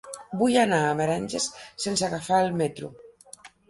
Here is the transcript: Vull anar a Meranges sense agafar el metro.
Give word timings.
Vull 0.39 0.57
anar 0.61 0.79
a 0.85 0.95
Meranges 1.03 1.49
sense 1.87 2.11
agafar 2.11 2.43
el 2.49 2.53
metro. 2.67 2.95